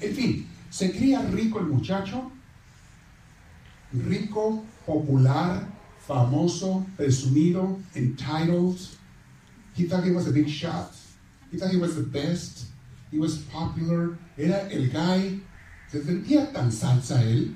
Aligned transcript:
En 0.00 0.14
fin, 0.14 0.46
se 0.70 0.92
cría 0.92 1.22
rico 1.30 1.58
el 1.58 1.66
muchacho, 1.66 2.30
rico, 3.92 4.64
popular, 4.86 5.66
famoso, 6.06 6.86
presumido, 6.96 7.78
entitled. 7.94 8.78
He 9.74 9.84
thought 9.84 10.04
he 10.04 10.12
was 10.12 10.26
a 10.26 10.32
big 10.32 10.48
shot. 10.48 10.92
He 11.50 11.58
thought 11.58 11.70
he 11.70 11.76
was 11.76 11.96
the 11.96 12.02
best. 12.02 12.66
He 13.10 13.18
was 13.18 13.38
popular. 13.52 14.18
Era 14.38 14.68
el 14.70 14.88
guy. 14.90 15.42
Se 15.90 16.00
sentía 16.02 16.52
tan 16.52 16.70
salsa 16.70 17.22
él 17.22 17.54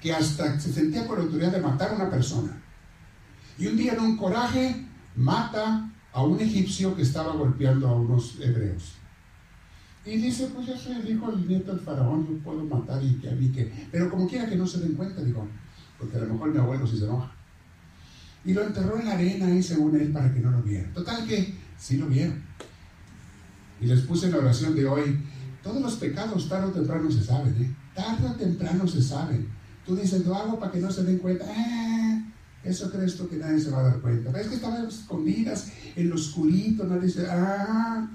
que 0.00 0.12
hasta 0.12 0.58
se 0.60 0.72
sentía 0.72 1.06
con 1.06 1.18
la 1.18 1.24
autoridad 1.24 1.52
de 1.52 1.60
matar 1.60 1.90
a 1.90 1.94
una 1.94 2.10
persona. 2.10 2.60
Y 3.58 3.66
un 3.66 3.76
día 3.76 3.94
en 3.94 4.00
un 4.00 4.16
coraje 4.16 4.86
mata 5.16 5.90
a 6.12 6.22
un 6.22 6.40
egipcio 6.40 6.94
que 6.94 7.02
estaba 7.02 7.32
golpeando 7.34 7.88
a 7.88 7.94
unos 7.94 8.38
hebreos. 8.40 8.94
Y 10.04 10.16
dice, 10.16 10.50
pues 10.52 10.66
yo 10.66 10.76
soy 10.76 10.96
el 10.96 11.10
hijo 11.10 11.30
del 11.30 11.46
nieto 11.46 11.72
del 11.72 11.80
faraón, 11.80 12.26
yo 12.26 12.38
puedo 12.38 12.64
matar 12.64 13.02
y 13.04 13.14
que 13.20 13.30
a 13.30 13.32
mí 13.32 13.52
que... 13.52 13.72
Pero 13.90 14.10
como 14.10 14.28
quiera 14.28 14.48
que 14.48 14.56
no 14.56 14.66
se 14.66 14.80
den 14.80 14.94
cuenta, 14.94 15.22
digo, 15.22 15.46
porque 15.98 16.16
a 16.16 16.20
lo 16.20 16.34
mejor 16.34 16.52
mi 16.52 16.58
abuelo 16.58 16.86
sí 16.86 16.98
se 16.98 17.04
enoja. 17.04 17.32
Y 18.44 18.52
lo 18.52 18.64
enterró 18.64 18.98
en 18.98 19.06
la 19.06 19.12
arena 19.12 19.46
ahí 19.46 19.62
según 19.62 19.94
él 19.94 20.10
para 20.12 20.34
que 20.34 20.40
no 20.40 20.50
lo 20.50 20.62
vieran. 20.62 20.92
Total 20.92 21.24
que 21.26 21.54
sí 21.78 21.96
lo 21.98 22.06
vieron. 22.06 22.42
Y 23.80 23.86
les 23.86 24.00
puse 24.00 24.26
en 24.26 24.32
la 24.32 24.38
oración 24.38 24.74
de 24.74 24.86
hoy, 24.86 25.20
todos 25.62 25.80
los 25.80 25.94
pecados 25.94 26.48
tarde 26.48 26.66
o 26.66 26.70
temprano 26.72 27.10
se 27.10 27.22
saben, 27.22 27.54
¿eh? 27.62 27.74
Tarde 27.94 28.26
o 28.26 28.32
temprano 28.32 28.88
se 28.88 29.00
saben. 29.00 29.46
Tú 29.86 29.94
dices, 29.94 30.26
lo 30.26 30.34
hago 30.34 30.58
para 30.58 30.72
que 30.72 30.80
no 30.80 30.90
se 30.90 31.04
den 31.04 31.18
cuenta. 31.18 31.44
Ah, 31.48 32.24
eso 32.64 32.90
crees 32.90 33.16
tú 33.16 33.28
que 33.28 33.36
nadie 33.36 33.60
se 33.60 33.70
va 33.70 33.80
a 33.80 33.84
dar 33.84 34.00
cuenta. 34.00 34.30
Ves 34.32 34.48
que 34.48 34.56
estaban 34.56 34.86
escondidas 34.86 35.70
en 35.94 36.08
lo 36.08 36.16
oscurito, 36.16 36.84
nadie 36.84 37.06
dice, 37.06 37.26
ah, 37.28 38.08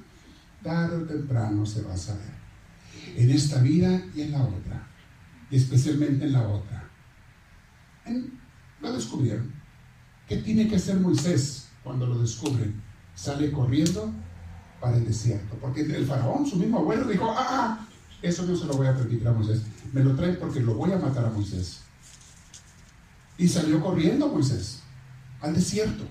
tarde 0.64 0.98
o 0.98 1.06
temprano 1.06 1.66
se 1.66 1.82
va 1.82 1.94
a 1.94 1.98
saber. 1.98 2.38
En 3.16 3.30
esta 3.32 3.62
vida 3.62 4.02
y 4.16 4.22
en 4.22 4.32
la 4.32 4.44
otra. 4.44 4.88
Y 5.50 5.58
especialmente 5.58 6.26
en 6.26 6.34
la 6.34 6.48
otra. 6.48 6.90
lo 8.82 8.94
descubrieron. 8.94 9.52
¿Qué 10.28 10.38
tiene 10.38 10.68
que 10.68 10.76
hacer 10.76 11.00
Moisés 11.00 11.70
cuando 11.84 12.06
lo 12.06 12.20
descubren? 12.20 12.82
Sale 13.16 13.52
corriendo 13.52 14.12
para 14.82 14.98
el 14.98 15.06
desierto. 15.06 15.56
Porque 15.62 15.82
el 15.82 16.06
faraón, 16.06 16.46
su 16.46 16.58
mismo 16.58 16.80
abuelo, 16.80 17.06
dijo, 17.06 17.32
ah, 17.32 17.48
ah, 17.50 17.88
eso 18.22 18.46
no 18.46 18.56
se 18.56 18.66
lo 18.66 18.74
voy 18.74 18.88
a 18.88 18.96
permitir 18.96 19.28
a 19.28 19.32
Moisés. 19.32 19.62
Me 19.94 20.04
lo 20.04 20.16
traen 20.16 20.38
porque 20.40 20.60
lo 20.60 20.76
voy 20.76 20.92
a 20.92 20.98
matar 20.98 21.26
a 21.26 21.30
Moisés. 21.30 21.82
Y 23.38 23.48
salió 23.48 23.82
corriendo 23.82 24.28
Moisés 24.28 24.82
al 25.42 25.54
desierto. 25.54 26.04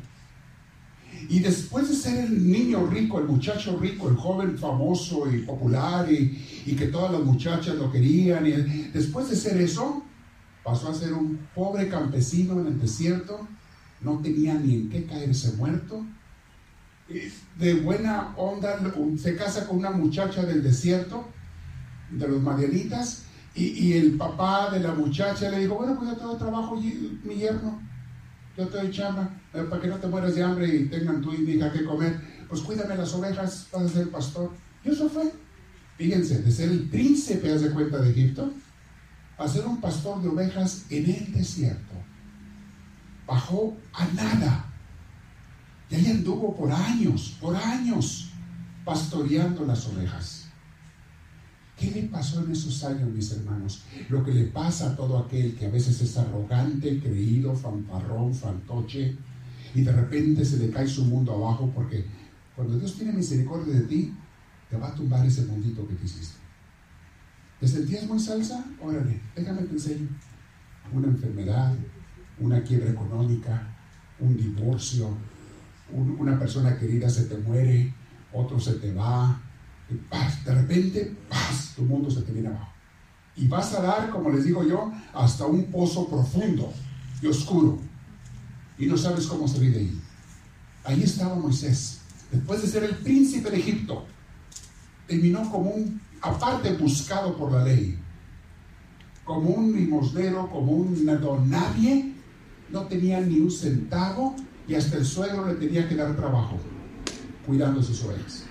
Y 1.28 1.40
después 1.40 1.88
de 1.88 1.94
ser 1.94 2.24
el 2.24 2.50
niño 2.50 2.86
rico, 2.86 3.18
el 3.18 3.26
muchacho 3.26 3.78
rico, 3.80 4.08
el 4.08 4.16
joven 4.16 4.58
famoso 4.58 5.30
y 5.32 5.42
popular 5.42 6.10
y, 6.10 6.74
que 6.76 6.86
todas 6.86 7.12
las 7.12 7.22
muchachas 7.22 7.76
lo 7.76 7.90
querían, 7.90 8.46
y 8.46 8.52
después 8.92 9.30
de 9.30 9.36
ser 9.36 9.60
eso, 9.60 10.02
pasó 10.62 10.90
a 10.90 10.94
ser 10.94 11.12
un 11.12 11.38
pobre 11.54 11.88
campesino 11.88 12.60
en 12.60 12.66
el 12.66 12.80
desierto, 12.80 13.46
no 14.00 14.18
tenía 14.18 14.54
ni 14.54 14.74
en 14.74 14.90
qué 14.90 15.06
caerse 15.06 15.52
muerto. 15.56 16.04
De 17.58 17.74
buena 17.74 18.34
onda 18.36 18.78
se 19.16 19.36
casa 19.36 19.66
con 19.66 19.78
una 19.78 19.90
muchacha 19.90 20.44
del 20.44 20.62
desierto, 20.62 21.28
de 22.10 22.28
los 22.28 22.42
Marianitas, 22.42 23.22
y, 23.54 23.94
el 23.94 24.18
papá 24.18 24.68
de 24.70 24.80
la 24.80 24.92
muchacha 24.92 25.50
le 25.50 25.60
dijo, 25.60 25.76
bueno, 25.76 25.96
pues 25.96 26.10
yo 26.10 26.16
tengo 26.16 26.36
trabajo, 26.36 26.76
mi 26.76 27.36
yerno, 27.36 27.80
yo 28.56 28.66
te 28.68 28.78
doy 28.78 28.90
chamba, 28.90 29.28
eh, 29.52 29.62
para 29.68 29.82
que 29.82 29.88
no 29.88 29.96
te 29.96 30.06
mueras 30.06 30.34
de 30.34 30.42
hambre 30.42 30.66
y 30.66 30.88
tengan 30.88 31.20
tú 31.20 31.32
y 31.34 31.38
mi 31.38 31.52
hija 31.52 31.70
que 31.70 31.84
comer, 31.84 32.20
pues 32.48 32.62
cuídame 32.62 32.96
las 32.96 33.12
ovejas, 33.12 33.68
vas 33.72 33.82
a 33.82 33.88
ser 33.88 34.10
pastor. 34.10 34.50
Y 34.84 34.90
eso 34.90 35.08
fue, 35.10 35.32
fíjense, 35.98 36.42
de 36.42 36.50
ser 36.50 36.70
el 36.70 36.88
príncipe, 36.88 37.52
haz 37.52 37.62
de 37.62 37.70
cuenta, 37.70 37.98
de 37.98 38.10
Egipto, 38.10 38.50
a 39.36 39.46
ser 39.46 39.66
un 39.66 39.80
pastor 39.80 40.22
de 40.22 40.28
ovejas 40.28 40.86
en 40.90 41.10
el 41.10 41.32
desierto. 41.32 41.94
Bajó 43.26 43.76
a 43.92 44.06
nada. 44.14 44.72
Y 45.90 45.96
ahí 45.96 46.10
anduvo 46.10 46.56
por 46.56 46.72
años, 46.72 47.36
por 47.40 47.54
años, 47.54 48.30
pastoreando 48.84 49.66
las 49.66 49.86
ovejas. 49.86 50.45
¿Qué 51.76 51.90
le 51.90 52.02
pasó 52.04 52.42
en 52.42 52.52
esos 52.52 52.82
años, 52.84 53.10
mis 53.10 53.30
hermanos? 53.32 53.82
Lo 54.08 54.24
que 54.24 54.32
le 54.32 54.44
pasa 54.44 54.90
a 54.90 54.96
todo 54.96 55.18
aquel 55.18 55.54
que 55.54 55.66
a 55.66 55.70
veces 55.70 56.00
es 56.00 56.16
arrogante, 56.16 57.00
creído, 57.00 57.54
fanfarrón, 57.54 58.34
fantoche, 58.34 59.14
y 59.74 59.82
de 59.82 59.92
repente 59.92 60.42
se 60.44 60.56
le 60.56 60.70
cae 60.70 60.88
su 60.88 61.04
mundo 61.04 61.34
abajo 61.34 61.70
porque 61.74 62.06
cuando 62.54 62.78
Dios 62.78 62.94
tiene 62.94 63.12
misericordia 63.12 63.74
de 63.74 63.82
ti, 63.82 64.14
te 64.70 64.78
va 64.78 64.88
a 64.88 64.94
tumbar 64.94 65.26
ese 65.26 65.44
mundito 65.44 65.86
que 65.86 65.94
te 65.94 66.06
hiciste. 66.06 66.38
¿Te 67.60 67.68
sentías 67.68 68.06
muy 68.06 68.18
salsa? 68.18 68.64
Órale, 68.80 69.20
déjame 69.34 69.60
enseño. 69.60 70.08
Una 70.92 71.08
enfermedad, 71.08 71.74
una 72.40 72.62
quiebra 72.62 72.90
económica, 72.90 73.76
un 74.18 74.34
divorcio, 74.34 75.10
una 75.92 76.38
persona 76.38 76.78
querida 76.78 77.10
se 77.10 77.24
te 77.24 77.36
muere, 77.36 77.92
otro 78.32 78.58
se 78.58 78.74
te 78.74 78.94
va, 78.94 79.40
de 79.88 80.54
repente, 80.54 81.16
paz, 81.28 81.72
tu 81.76 81.82
mundo 81.82 82.10
se 82.10 82.22
te 82.22 82.32
viene 82.32 82.48
abajo. 82.48 82.72
Y 83.36 83.46
vas 83.46 83.72
a 83.74 83.82
dar, 83.82 84.10
como 84.10 84.30
les 84.30 84.44
digo 84.44 84.64
yo, 84.64 84.90
hasta 85.12 85.46
un 85.46 85.64
pozo 85.66 86.08
profundo 86.08 86.72
y 87.22 87.26
oscuro. 87.26 87.78
Y 88.78 88.86
no 88.86 88.96
sabes 88.96 89.26
cómo 89.26 89.46
salir 89.46 89.72
de 89.72 89.80
ahí. 89.80 90.00
Ahí 90.84 91.02
estaba 91.02 91.34
Moisés. 91.34 92.00
Después 92.30 92.62
de 92.62 92.68
ser 92.68 92.84
el 92.84 92.96
príncipe 92.96 93.50
de 93.50 93.58
Egipto, 93.58 94.06
terminó 95.06 95.48
como 95.50 95.70
un, 95.70 96.00
aparte 96.20 96.72
buscado 96.72 97.36
por 97.36 97.52
la 97.52 97.64
ley, 97.64 97.98
como 99.24 99.50
un 99.50 99.72
limosnero, 99.72 100.48
como 100.50 100.72
un 100.72 101.04
nadie, 101.48 102.14
no 102.70 102.82
tenía 102.86 103.20
ni 103.20 103.38
un 103.38 103.50
centavo 103.50 104.34
y 104.66 104.74
hasta 104.74 104.96
el 104.96 105.04
suegro 105.04 105.46
le 105.46 105.54
tenía 105.54 105.88
que 105.88 105.94
dar 105.94 106.16
trabajo 106.16 106.58
cuidando 107.46 107.80
sus 107.80 108.02
ovejas 108.02 108.46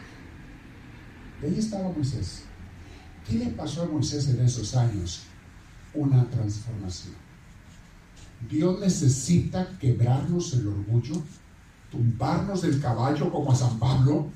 ahí 1.44 1.56
estaba 1.57 1.91
Moisés. 1.91 2.44
¿Qué 3.28 3.35
le 3.35 3.47
pasó 3.47 3.84
a 3.84 3.88
Moisés 3.88 4.28
en 4.29 4.41
esos 4.41 4.75
años? 4.75 5.23
Una 5.94 6.29
transformación. 6.29 7.16
Dios 8.50 8.79
necesita 8.79 9.78
quebrarnos 9.79 10.53
el 10.53 10.68
orgullo, 10.68 11.16
tumbarnos 11.90 12.62
del 12.62 12.79
caballo 12.79 13.31
como 13.31 13.51
a 13.51 13.56
San 13.56 13.79
Pablo, 13.79 14.28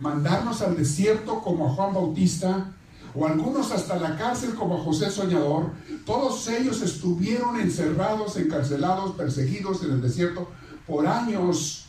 mandarnos 0.00 0.62
al 0.62 0.76
desierto 0.76 1.40
como 1.40 1.68
a 1.68 1.74
Juan 1.74 1.92
Bautista, 1.92 2.72
o 3.14 3.26
algunos 3.26 3.72
hasta 3.72 3.96
la 3.96 4.16
cárcel 4.16 4.54
como 4.54 4.76
a 4.76 4.84
José 4.84 5.10
Soñador. 5.10 5.72
Todos 6.06 6.46
ellos 6.48 6.80
estuvieron 6.82 7.58
encerrados, 7.58 8.36
encarcelados, 8.36 9.16
perseguidos 9.16 9.82
en 9.82 9.92
el 9.92 10.00
desierto 10.00 10.50
por 10.86 11.06
años 11.06 11.87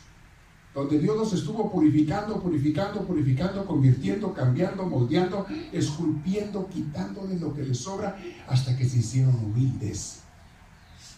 donde 0.80 1.00
Dios 1.00 1.18
los 1.18 1.34
estuvo 1.34 1.70
purificando, 1.70 2.42
purificando, 2.42 3.06
purificando, 3.06 3.66
convirtiendo, 3.66 4.34
cambiando, 4.34 4.86
moldeando, 4.86 5.46
esculpiendo, 5.74 6.68
quitándole 6.70 7.38
lo 7.38 7.54
que 7.54 7.64
les 7.64 7.78
sobra, 7.78 8.18
hasta 8.48 8.78
que 8.78 8.88
se 8.88 9.00
hicieron 9.00 9.36
humildes. 9.36 10.22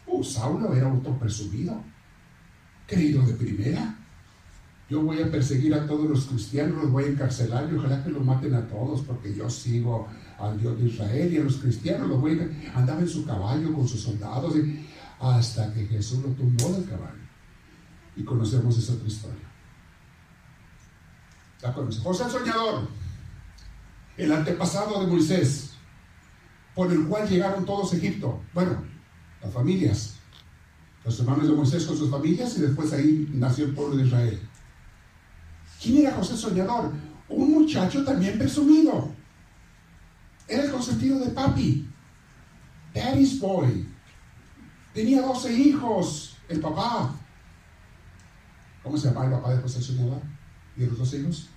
Uh, 0.07 0.23
Saulo 0.23 0.73
era 0.73 0.89
autopresumido, 0.89 1.79
creído 2.87 3.23
de 3.23 3.33
primera. 3.33 3.97
Yo 4.89 5.03
voy 5.03 5.21
a 5.21 5.31
perseguir 5.31 5.73
a 5.75 5.85
todos 5.85 6.09
los 6.09 6.25
cristianos, 6.25 6.81
los 6.81 6.91
voy 6.91 7.03
a 7.03 7.07
encarcelar 7.07 7.69
y 7.71 7.75
ojalá 7.75 8.03
que 8.03 8.09
los 8.09 8.25
maten 8.25 8.55
a 8.55 8.67
todos, 8.67 9.01
porque 9.01 9.33
yo 9.33 9.49
sigo 9.49 10.07
al 10.39 10.59
Dios 10.59 10.77
de 10.79 10.87
Israel 10.87 11.33
y 11.33 11.37
a 11.37 11.43
los 11.43 11.57
cristianos 11.57 12.09
los 12.09 12.19
voy 12.19 12.39
a... 12.39 12.77
Andaba 12.77 12.99
en 12.99 13.07
su 13.07 13.25
caballo 13.25 13.73
con 13.73 13.87
sus 13.87 14.01
soldados, 14.01 14.55
hasta 15.19 15.71
que 15.71 15.85
Jesús 15.85 16.19
lo 16.23 16.29
tumbó 16.29 16.69
del 16.73 16.85
caballo 16.89 17.21
y 18.15 18.23
conocemos 18.23 18.77
esa 18.77 18.93
otra 18.93 19.07
historia. 19.07 19.50
José 21.61 22.23
el 22.23 22.31
Soñador, 22.31 22.87
el 24.17 24.31
antepasado 24.31 24.99
de 24.99 25.07
Moisés, 25.07 25.71
por 26.73 26.91
el 26.91 27.05
cual 27.07 27.29
llegaron 27.29 27.65
todos 27.65 27.93
a 27.93 27.97
Egipto. 27.97 28.41
Bueno, 28.53 28.83
las 29.41 29.53
familias, 29.53 30.15
los 31.05 31.19
hermanos 31.19 31.47
de 31.47 31.53
Moisés 31.53 31.85
con 31.85 31.97
sus 31.97 32.09
familias 32.09 32.57
y 32.57 32.61
después 32.61 32.91
ahí 32.93 33.29
nació 33.33 33.65
el 33.65 33.75
pueblo 33.75 33.97
de 33.97 34.05
Israel. 34.05 34.41
¿Quién 35.81 36.05
era 36.05 36.15
José 36.15 36.35
Soñador? 36.35 36.91
Un 37.29 37.51
muchacho 37.51 38.03
también 38.03 38.37
presumido. 38.37 39.11
Era 40.47 40.63
el 40.63 40.71
consentido 40.71 41.19
de 41.19 41.29
papi. 41.29 41.87
Daddy's 42.93 43.39
boy. 43.39 43.87
Tenía 44.93 45.21
12 45.21 45.53
hijos, 45.53 46.37
el 46.49 46.59
papá. 46.59 47.15
¿Cómo 48.83 48.97
se 48.97 49.07
llama 49.07 49.25
el 49.25 49.31
papá 49.31 49.53
de 49.53 49.61
José 49.61 49.81
Soñador? 49.81 50.21
¿Y 50.77 50.85
los 50.85 50.97
dos 50.97 51.13
hijos? 51.13 51.49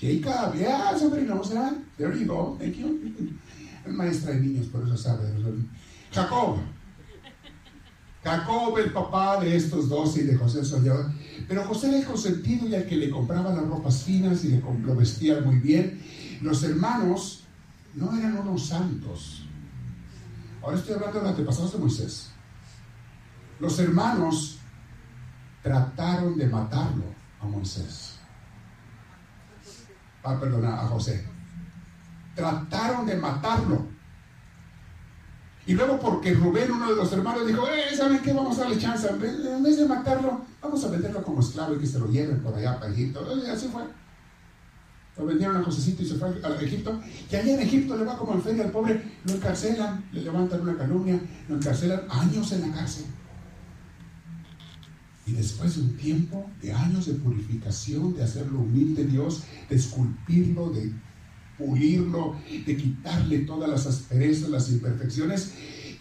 Jacob, 0.00 0.54
yeah, 0.54 0.96
somebody 0.96 1.26
knows 1.26 1.50
that. 1.50 1.74
There 1.98 2.14
you 2.16 2.26
go, 2.26 2.56
thank 2.58 2.76
you. 2.76 2.98
Es 3.84 3.92
maestra 3.92 4.32
de 4.32 4.40
niños, 4.40 4.66
por 4.68 4.82
eso 4.82 4.96
sabe. 4.96 5.28
Jacob. 6.12 6.58
Jacob, 8.22 8.78
el 8.78 8.92
papá 8.92 9.40
de 9.40 9.56
estos 9.56 9.88
dos 9.88 10.16
y 10.16 10.22
de 10.22 10.36
José 10.36 10.64
Soñador. 10.64 11.10
Pero 11.48 11.64
José 11.64 11.88
era 11.88 11.98
el 11.98 12.04
consentido 12.04 12.68
y 12.68 12.74
al 12.74 12.86
que 12.86 12.96
le 12.96 13.10
compraba 13.10 13.52
las 13.52 13.66
ropas 13.66 14.02
finas 14.02 14.44
y 14.44 14.48
le 14.48 14.60
lo 14.60 14.94
vestía 14.94 15.40
muy 15.40 15.56
bien. 15.56 16.00
Los 16.42 16.62
hermanos 16.62 17.44
no 17.94 18.16
eran 18.16 18.38
unos 18.38 18.66
santos. 18.66 19.44
Ahora 20.62 20.76
estoy 20.76 20.94
hablando 20.94 21.18
de 21.18 21.22
los 21.22 21.30
antepasados 21.30 21.72
de 21.72 21.78
Moisés. 21.78 22.30
Los 23.58 23.78
hermanos 23.78 24.58
trataron 25.62 26.36
de 26.36 26.46
matarlo 26.46 27.04
a 27.40 27.46
Moisés. 27.46 28.19
Ah, 30.22 30.38
perdona, 30.38 30.80
a 30.80 30.86
José. 30.86 31.24
Trataron 32.34 33.06
de 33.06 33.16
matarlo. 33.16 33.86
Y 35.66 35.74
luego 35.74 35.98
porque 36.00 36.34
Rubén, 36.34 36.72
uno 36.72 36.90
de 36.90 36.96
los 36.96 37.12
hermanos, 37.12 37.46
dijo, 37.46 37.66
eh, 37.68 37.94
¿saben 37.94 38.20
qué? 38.20 38.32
Vamos 38.32 38.58
a 38.58 38.62
darle 38.62 38.78
chance. 38.78 39.08
En 39.08 39.62
vez 39.62 39.76
de 39.76 39.86
matarlo, 39.86 40.40
vamos 40.60 40.84
a 40.84 40.88
venderlo 40.88 41.22
como 41.22 41.40
esclavo 41.40 41.74
y 41.74 41.78
que 41.78 41.86
se 41.86 41.98
lo 41.98 42.08
lleven 42.08 42.42
por 42.42 42.54
allá 42.54 42.78
para 42.78 42.92
Egipto. 42.92 43.24
Y 43.36 43.48
así 43.48 43.68
fue. 43.68 43.82
Lo 45.16 45.26
vendieron 45.26 45.56
a 45.56 45.62
Josecito 45.62 46.02
y 46.02 46.06
se 46.06 46.14
fue 46.14 46.28
a 46.28 46.62
Egipto. 46.62 47.00
Y 47.30 47.36
allá 47.36 47.54
en 47.54 47.60
Egipto 47.60 47.96
le 47.96 48.04
va 48.04 48.16
como 48.16 48.32
al 48.32 48.42
feria 48.42 48.64
al 48.64 48.70
pobre, 48.70 49.02
lo 49.24 49.34
encarcelan, 49.34 50.04
le 50.12 50.22
levantan 50.22 50.60
una 50.62 50.76
calumnia, 50.76 51.20
lo 51.48 51.56
encarcelan 51.56 52.02
años 52.08 52.50
en 52.52 52.62
la 52.62 52.74
cárcel. 52.74 53.04
Y 55.30 55.32
después 55.34 55.76
de 55.76 55.82
un 55.82 55.96
tiempo, 55.96 56.50
de 56.60 56.72
años 56.72 57.06
de 57.06 57.12
purificación, 57.12 58.16
de 58.16 58.24
hacerlo 58.24 58.58
humilde 58.58 59.04
Dios, 59.04 59.44
de 59.68 59.76
esculpirlo, 59.76 60.70
de 60.70 60.92
pulirlo, 61.56 62.34
de 62.66 62.76
quitarle 62.76 63.38
todas 63.40 63.70
las 63.70 63.86
asperezas, 63.86 64.48
las 64.48 64.68
imperfecciones, 64.70 65.52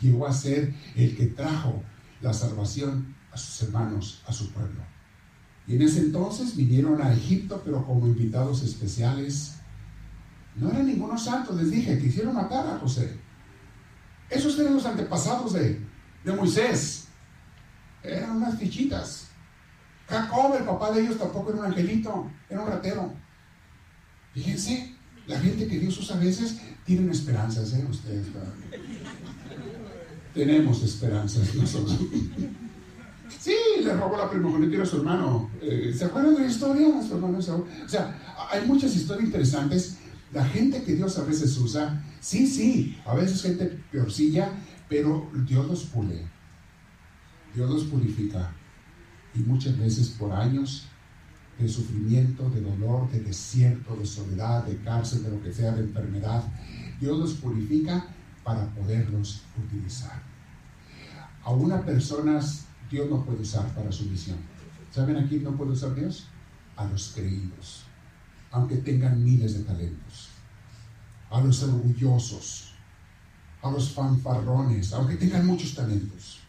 llegó 0.02 0.26
a 0.26 0.34
ser 0.34 0.74
el 0.96 1.16
que 1.16 1.28
trajo 1.28 1.84
la 2.22 2.34
salvación 2.34 3.16
a 3.32 3.38
sus 3.38 3.68
hermanos, 3.68 4.24
a 4.26 4.34
su 4.34 4.52
pueblo. 4.52 4.82
Y 5.68 5.76
en 5.76 5.84
ese 5.84 6.00
entonces 6.00 6.56
vinieron 6.56 7.00
a 7.00 7.14
Egipto, 7.14 7.62
pero 7.64 7.86
como 7.86 8.08
invitados 8.08 8.64
especiales. 8.64 9.58
No 10.56 10.72
eran 10.72 10.88
ningunos 10.88 11.24
santos, 11.24 11.56
les 11.56 11.70
dije, 11.70 12.00
quisieron 12.00 12.34
matar 12.34 12.66
a 12.66 12.80
José. 12.80 13.16
Esos 14.28 14.58
eran 14.58 14.74
los 14.74 14.88
antepasados 14.88 15.54
de, 15.54 15.80
de 16.26 16.34
Moisés. 16.34 17.09
Eran 18.04 18.38
unas 18.38 18.58
fichitas. 18.58 19.28
Jacob, 20.08 20.56
el 20.58 20.64
papá 20.64 20.92
de 20.92 21.02
ellos, 21.02 21.18
tampoco 21.18 21.52
era 21.52 21.60
un 21.60 21.66
angelito, 21.66 22.32
era 22.50 22.62
un 22.62 22.68
ratero. 22.68 23.14
Fíjense, 24.34 24.96
la 25.28 25.40
gente 25.40 25.68
que 25.68 25.80
Dios 25.80 25.98
usa 26.00 26.16
a 26.16 26.20
veces 26.20 26.58
tienen 26.86 27.10
esperanzas, 27.12 27.74
¿eh? 27.74 27.86
Ustedes. 27.90 28.28
Tenemos 30.34 30.84
esperanzas 30.84 31.54
nosotros. 31.56 32.00
Sí, 33.40 33.56
le 33.84 33.94
robó 33.94 34.18
la 34.18 34.30
primogenitura 34.30 34.84
a 34.84 34.86
su 34.86 34.98
hermano. 34.98 35.52
Eh, 35.62 35.94
¿Se 35.96 36.06
acuerdan 36.06 36.36
de 36.36 36.42
la 36.42 36.48
historia? 36.48 36.88
Su 37.08 37.16
hermano 37.16 37.38
O 37.38 37.88
sea, 37.88 38.20
hay 38.52 38.66
muchas 38.66 38.96
historias 38.96 39.26
interesantes. 39.26 39.98
La 40.34 40.46
gente 40.46 40.84
que 40.84 40.96
Dios 40.96 41.18
a 41.18 41.24
veces 41.24 41.56
usa, 41.58 42.04
sí, 42.20 42.48
sí, 42.48 42.98
a 43.06 43.16
veces 43.16 43.42
gente 43.42 43.80
peorcilla, 43.92 44.52
pero 44.88 45.30
Dios 45.48 45.68
los 45.68 45.84
pule. 45.86 46.28
Dios 47.54 47.70
los 47.70 47.84
purifica. 47.86 48.52
Y 49.36 49.40
muchas 49.40 49.78
veces 49.78 50.10
por 50.10 50.32
años 50.32 50.88
de 51.60 51.68
sufrimiento, 51.68 52.50
de 52.50 52.62
dolor, 52.62 53.10
de 53.12 53.20
desierto, 53.20 53.96
de 53.96 54.06
soledad, 54.06 54.66
de 54.66 54.78
cárcel, 54.78 55.24
de 55.24 55.32
lo 55.32 55.42
que 55.44 55.52
sea, 55.52 55.74
de 55.74 55.82
enfermedad, 55.82 56.44
Dios 57.00 57.20
los 57.20 57.34
purifica 57.34 58.08
para 58.44 58.66
poderlos 58.74 59.42
utilizar. 59.58 60.22
A 61.44 61.52
una 61.52 61.84
persona 61.86 62.40
Dios 62.90 63.10
no 63.10 63.24
puede 63.24 63.42
usar 63.42 63.68
para 63.76 63.92
su 63.92 64.06
misión. 64.06 64.38
¿Saben 64.92 65.18
a 65.18 65.28
quién 65.28 65.44
no 65.44 65.56
puede 65.56 65.72
usar 65.72 65.94
Dios? 65.94 66.28
A 66.76 66.86
los 66.86 67.12
creídos, 67.14 67.84
aunque 68.52 68.78
tengan 68.78 69.24
miles 69.24 69.54
de 69.54 69.64
talentos. 69.64 70.30
A 71.30 71.42
los 71.42 71.62
orgullosos, 71.62 72.74
a 73.62 73.70
los 73.70 73.92
fanfarrones, 73.92 74.94
aunque 74.94 75.16
tengan 75.16 75.46
muchos 75.46 75.76
talentos. 75.76 76.40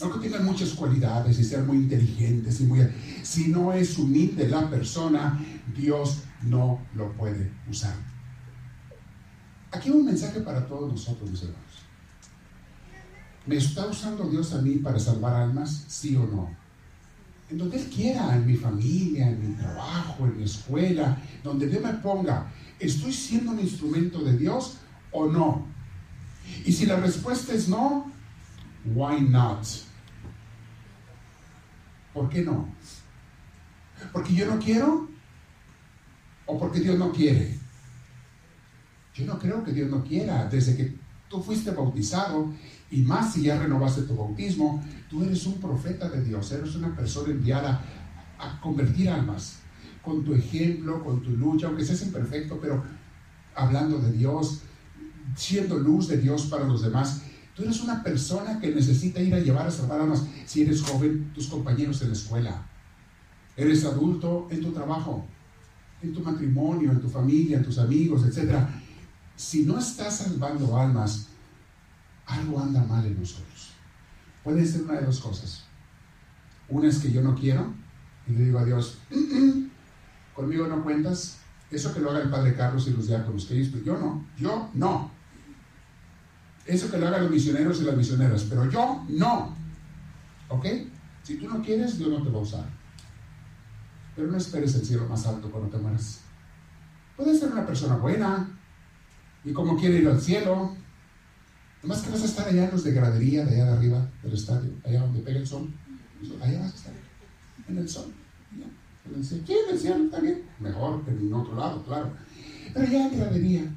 Aunque 0.00 0.18
tengan 0.18 0.44
muchas 0.44 0.70
cualidades 0.70 1.38
y 1.38 1.44
sean 1.44 1.66
muy 1.66 1.78
inteligentes 1.78 2.60
y 2.60 2.64
muy... 2.64 2.86
Si 3.22 3.48
no 3.48 3.72
es 3.72 3.98
humilde 3.98 4.46
la 4.48 4.68
persona, 4.68 5.42
Dios 5.74 6.22
no 6.42 6.86
lo 6.94 7.12
puede 7.12 7.50
usar. 7.70 7.94
Aquí 9.70 9.90
un 9.90 10.04
mensaje 10.04 10.40
para 10.40 10.66
todos 10.66 10.92
nosotros, 10.92 11.30
mis 11.30 11.42
hermanos. 11.42 11.62
¿Me 13.46 13.56
está 13.56 13.86
usando 13.86 14.28
Dios 14.28 14.52
a 14.52 14.60
mí 14.60 14.76
para 14.76 14.98
salvar 14.98 15.34
almas? 15.34 15.84
¿Sí 15.88 16.14
o 16.16 16.26
no? 16.26 16.54
En 17.48 17.58
donde 17.58 17.78
Él 17.78 17.88
quiera, 17.88 18.34
en 18.36 18.46
mi 18.46 18.56
familia, 18.56 19.30
en 19.30 19.48
mi 19.48 19.54
trabajo, 19.54 20.26
en 20.26 20.36
mi 20.36 20.44
escuela, 20.44 21.16
donde 21.42 21.68
Dios 21.68 21.82
me 21.82 21.94
ponga, 21.94 22.52
¿estoy 22.78 23.12
siendo 23.12 23.52
un 23.52 23.60
instrumento 23.60 24.22
de 24.22 24.36
Dios 24.36 24.78
o 25.12 25.26
no? 25.26 25.66
Y 26.64 26.72
si 26.72 26.86
la 26.86 26.96
respuesta 26.96 27.54
es 27.54 27.68
no, 27.68 28.10
why 28.84 29.20
not? 29.20 29.64
¿Por 32.16 32.30
qué 32.30 32.42
no? 32.42 32.66
¿Porque 34.10 34.34
yo 34.34 34.46
no 34.46 34.58
quiero? 34.58 35.06
¿O 36.46 36.58
porque 36.58 36.80
Dios 36.80 36.98
no 36.98 37.12
quiere? 37.12 37.58
Yo 39.14 39.26
no 39.26 39.38
creo 39.38 39.62
que 39.62 39.72
Dios 39.72 39.90
no 39.90 40.02
quiera. 40.02 40.46
Desde 40.46 40.78
que 40.78 40.96
tú 41.28 41.42
fuiste 41.42 41.72
bautizado 41.72 42.54
y 42.90 43.02
más 43.02 43.34
si 43.34 43.42
ya 43.42 43.58
renovaste 43.58 44.00
tu 44.02 44.16
bautismo, 44.16 44.82
tú 45.10 45.24
eres 45.24 45.44
un 45.44 45.60
profeta 45.60 46.08
de 46.08 46.24
Dios, 46.24 46.50
eres 46.52 46.74
una 46.74 46.96
persona 46.96 47.32
enviada 47.32 47.84
a 48.38 48.58
convertir 48.62 49.10
almas 49.10 49.58
con 50.00 50.24
tu 50.24 50.32
ejemplo, 50.32 51.04
con 51.04 51.20
tu 51.22 51.32
lucha, 51.32 51.66
aunque 51.66 51.84
seas 51.84 52.00
imperfecto, 52.00 52.58
pero 52.58 52.82
hablando 53.54 53.98
de 53.98 54.12
Dios, 54.12 54.62
siendo 55.34 55.76
luz 55.76 56.08
de 56.08 56.16
Dios 56.16 56.46
para 56.46 56.64
los 56.64 56.80
demás. 56.80 57.20
Tú 57.56 57.62
eres 57.62 57.80
una 57.80 58.02
persona 58.02 58.60
que 58.60 58.74
necesita 58.74 59.18
ir 59.20 59.34
a 59.34 59.40
llevar 59.40 59.66
a 59.66 59.70
salvar 59.70 60.02
almas. 60.02 60.24
Si 60.44 60.60
eres 60.60 60.82
joven, 60.82 61.32
tus 61.34 61.46
compañeros 61.46 62.02
en 62.02 62.08
la 62.08 62.14
escuela. 62.14 62.66
Eres 63.56 63.82
adulto 63.86 64.46
en 64.50 64.60
tu 64.60 64.72
trabajo, 64.72 65.24
en 66.02 66.12
tu 66.12 66.20
matrimonio, 66.20 66.92
en 66.92 67.00
tu 67.00 67.08
familia, 67.08 67.56
en 67.56 67.64
tus 67.64 67.78
amigos, 67.78 68.24
etc. 68.26 68.58
Si 69.34 69.64
no 69.64 69.78
estás 69.78 70.18
salvando 70.18 70.76
almas, 70.76 71.28
algo 72.26 72.60
anda 72.60 72.84
mal 72.84 73.06
en 73.06 73.18
nosotros. 73.18 73.70
Puede 74.44 74.66
ser 74.66 74.82
una 74.82 75.00
de 75.00 75.06
dos 75.06 75.20
cosas. 75.20 75.64
Una 76.68 76.88
es 76.88 76.98
que 76.98 77.10
yo 77.10 77.22
no 77.22 77.34
quiero 77.34 77.72
y 78.28 78.32
le 78.32 78.44
digo 78.44 78.58
a 78.58 78.64
Dios, 78.66 78.98
mm, 79.10 79.38
mm, 79.38 79.70
conmigo 80.34 80.66
no 80.66 80.84
cuentas. 80.84 81.38
Eso 81.70 81.94
que 81.94 82.00
lo 82.00 82.10
haga 82.10 82.20
el 82.20 82.30
Padre 82.30 82.54
Carlos 82.54 82.86
y 82.86 82.90
los 82.90 83.08
diáconos, 83.08 83.46
que 83.46 83.54
ellos, 83.54 83.72
yo 83.82 83.98
no, 83.98 84.26
yo 84.38 84.70
no. 84.74 85.15
Eso 86.66 86.90
que 86.90 86.98
lo 86.98 87.06
hagan 87.06 87.22
los 87.22 87.30
misioneros 87.30 87.80
y 87.80 87.84
las 87.84 87.96
misioneras, 87.96 88.44
pero 88.48 88.68
yo 88.70 89.04
no. 89.08 89.54
¿Ok? 90.48 90.66
Si 91.22 91.36
tú 91.36 91.48
no 91.48 91.62
quieres, 91.62 91.98
Dios 91.98 92.10
no 92.10 92.22
te 92.22 92.30
va 92.30 92.38
a 92.38 92.42
usar. 92.42 92.64
Pero 94.14 94.28
no 94.28 94.36
esperes 94.36 94.74
el 94.74 94.84
cielo 94.84 95.06
más 95.08 95.26
alto 95.26 95.50
cuando 95.50 95.70
te 95.70 95.78
mueras. 95.78 96.20
Puedes 97.16 97.38
ser 97.40 97.52
una 97.52 97.66
persona 97.66 97.96
buena 97.96 98.48
y 99.44 99.52
como 99.52 99.76
quiere 99.76 99.98
ir 99.98 100.08
al 100.08 100.20
cielo, 100.20 100.74
más 101.82 102.02
que 102.02 102.10
vas 102.10 102.22
a 102.22 102.26
estar 102.26 102.48
allá 102.48 102.64
en 102.64 102.70
los 102.72 102.82
de 102.82 102.92
gradería, 102.92 103.44
de 103.44 103.54
allá 103.54 103.64
de 103.66 103.72
arriba 103.72 104.10
del 104.22 104.32
estadio, 104.32 104.72
allá 104.84 105.00
donde 105.02 105.20
pega 105.20 105.38
el 105.38 105.46
sol. 105.46 105.72
Allá 106.42 106.60
vas 106.60 106.72
a 106.72 106.76
estar, 106.76 106.92
en 107.68 107.78
el 107.78 107.88
sol. 107.88 108.12
¿Quién 109.44 109.58
en 109.68 109.74
el 109.74 109.78
cielo 109.78 110.10
también? 110.10 110.42
Mejor 110.58 111.04
que 111.04 111.12
en 111.12 111.32
otro 111.32 111.54
lado, 111.54 111.84
claro. 111.84 112.12
Pero 112.74 112.86
allá 112.86 113.06
en 113.06 113.18
gradería, 113.18 113.76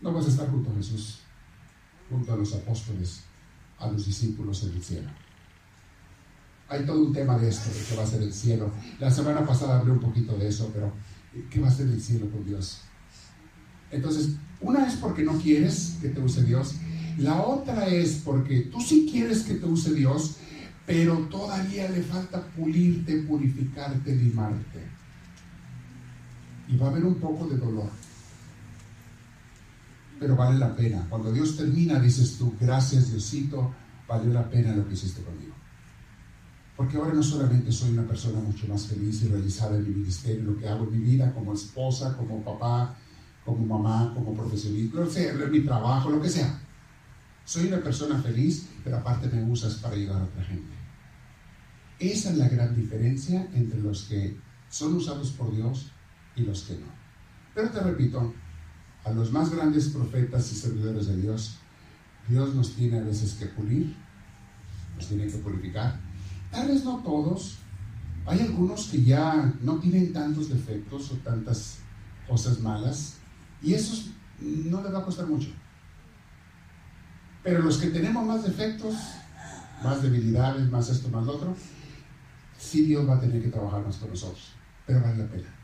no 0.00 0.12
vas 0.12 0.26
a 0.26 0.28
estar 0.30 0.50
junto 0.50 0.70
a 0.70 0.74
Jesús, 0.74 1.20
junto 2.10 2.32
a 2.32 2.36
los 2.36 2.54
apóstoles, 2.54 3.20
a 3.78 3.88
los 3.88 4.06
discípulos 4.06 4.62
en 4.64 4.72
el 4.74 4.82
cielo. 4.82 5.10
Hay 6.68 6.84
todo 6.86 7.04
un 7.04 7.12
tema 7.12 7.38
de 7.38 7.48
esto, 7.48 7.70
de 7.70 7.84
qué 7.88 7.96
va 7.96 8.04
a 8.04 8.06
ser 8.06 8.22
el 8.22 8.32
cielo. 8.32 8.72
La 8.98 9.10
semana 9.10 9.46
pasada 9.46 9.78
hablé 9.78 9.92
un 9.92 10.00
poquito 10.00 10.36
de 10.36 10.48
eso, 10.48 10.70
pero 10.72 10.92
¿qué 11.50 11.60
va 11.60 11.68
a 11.68 11.70
ser 11.70 11.88
el 11.88 12.00
cielo 12.00 12.30
con 12.30 12.44
Dios? 12.44 12.80
Entonces, 13.90 14.30
una 14.60 14.86
es 14.86 14.94
porque 14.94 15.22
no 15.22 15.38
quieres 15.38 15.98
que 16.00 16.08
te 16.08 16.20
use 16.20 16.42
Dios. 16.42 16.74
La 17.18 17.42
otra 17.42 17.86
es 17.86 18.22
porque 18.24 18.60
tú 18.62 18.80
sí 18.80 19.08
quieres 19.10 19.42
que 19.42 19.54
te 19.54 19.66
use 19.66 19.92
Dios, 19.92 20.36
pero 20.86 21.16
todavía 21.30 21.88
le 21.90 22.02
falta 22.02 22.42
pulirte, 22.48 23.18
purificarte, 23.22 24.16
limarte. 24.16 24.80
Y 26.66 26.76
va 26.76 26.86
a 26.86 26.90
haber 26.90 27.04
un 27.04 27.16
poco 27.16 27.46
de 27.46 27.56
dolor. 27.56 27.90
Pero 30.18 30.36
vale 30.36 30.58
la 30.58 30.74
pena. 30.74 31.06
Cuando 31.08 31.32
Dios 31.32 31.56
termina, 31.56 31.98
dices 31.98 32.36
tú, 32.38 32.54
gracias 32.60 33.10
Diosito, 33.10 33.74
valió 34.08 34.32
la 34.32 34.48
pena 34.48 34.74
lo 34.74 34.86
que 34.86 34.94
hiciste 34.94 35.22
conmigo. 35.22 35.54
Porque 36.76 36.96
ahora 36.96 37.12
no 37.12 37.22
solamente 37.22 37.70
soy 37.70 37.90
una 37.90 38.06
persona 38.06 38.40
mucho 38.40 38.66
más 38.66 38.86
feliz 38.86 39.22
y 39.22 39.28
realizada 39.28 39.76
en 39.76 39.84
mi 39.84 39.90
ministerio, 39.90 40.42
lo 40.44 40.56
que 40.56 40.68
hago 40.68 40.84
en 40.84 40.92
mi 40.92 40.98
vida 40.98 41.32
como 41.32 41.54
esposa, 41.54 42.16
como 42.16 42.42
papá, 42.42 42.96
como 43.44 43.64
mamá, 43.64 44.12
como 44.14 44.34
profesionista, 44.34 44.98
no 44.98 45.06
sé, 45.06 45.32
mi 45.50 45.60
trabajo, 45.60 46.10
lo 46.10 46.20
que 46.20 46.28
sea. 46.28 46.60
Soy 47.44 47.68
una 47.68 47.82
persona 47.82 48.20
feliz, 48.20 48.68
pero 48.82 48.96
aparte 48.96 49.28
me 49.28 49.44
usas 49.44 49.74
para 49.74 49.94
ayudar 49.94 50.22
a 50.22 50.24
otra 50.24 50.42
gente. 50.44 50.74
Esa 51.98 52.30
es 52.30 52.38
la 52.38 52.48
gran 52.48 52.74
diferencia 52.74 53.48
entre 53.52 53.80
los 53.80 54.04
que 54.04 54.36
son 54.68 54.94
usados 54.94 55.30
por 55.32 55.54
Dios 55.54 55.92
y 56.34 56.42
los 56.42 56.62
que 56.62 56.74
no. 56.74 56.86
Pero 57.54 57.70
te 57.70 57.80
repito, 57.80 58.34
a 59.04 59.10
los 59.10 59.30
más 59.30 59.50
grandes 59.50 59.88
profetas 59.88 60.50
y 60.52 60.56
servidores 60.56 61.06
de 61.06 61.16
Dios, 61.16 61.56
Dios 62.28 62.54
nos 62.54 62.74
tiene 62.74 62.98
a 62.98 63.02
veces 63.02 63.34
que 63.34 63.46
pulir, 63.46 63.94
nos 64.96 65.06
tiene 65.06 65.26
que 65.26 65.38
purificar. 65.38 66.00
Tal 66.50 66.68
vez 66.68 66.84
no 66.84 67.02
todos, 67.02 67.58
hay 68.26 68.40
algunos 68.40 68.86
que 68.86 69.02
ya 69.02 69.52
no 69.60 69.78
tienen 69.78 70.12
tantos 70.12 70.48
defectos 70.48 71.10
o 71.12 71.16
tantas 71.16 71.78
cosas 72.26 72.60
malas, 72.60 73.16
y 73.62 73.74
esos 73.74 74.10
no 74.40 74.82
les 74.82 74.94
va 74.94 75.00
a 75.00 75.04
costar 75.04 75.26
mucho. 75.26 75.50
Pero 77.42 77.60
los 77.60 77.76
que 77.76 77.88
tenemos 77.88 78.24
más 78.26 78.42
defectos, 78.42 78.94
más 79.82 80.02
debilidades, 80.02 80.70
más 80.70 80.88
esto, 80.88 81.10
más 81.10 81.26
lo 81.26 81.32
otro, 81.32 81.54
sí 82.58 82.86
Dios 82.86 83.06
va 83.06 83.16
a 83.16 83.20
tener 83.20 83.42
que 83.42 83.48
trabajar 83.50 83.84
más 83.84 83.96
con 83.96 84.08
nosotros, 84.08 84.52
pero 84.86 85.02
vale 85.02 85.18
la 85.18 85.30
pena. 85.30 85.54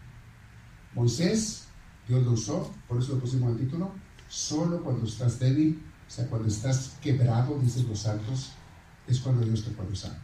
Moisés, 0.94 1.68
Dios 2.10 2.24
lo 2.24 2.32
usó, 2.32 2.74
por 2.88 2.98
eso 2.98 3.14
lo 3.14 3.20
pusimos 3.20 3.52
el 3.52 3.58
título, 3.58 3.92
solo 4.28 4.82
cuando 4.82 5.06
estás 5.06 5.38
débil, 5.38 5.80
o 6.08 6.10
sea, 6.10 6.26
cuando 6.26 6.48
estás 6.48 6.96
quebrado, 7.00 7.56
dicen 7.60 7.88
los 7.88 8.00
santos, 8.00 8.50
es 9.06 9.20
cuando 9.20 9.46
Dios 9.46 9.62
te 9.62 9.70
puede 9.70 9.92
usar. 9.92 10.18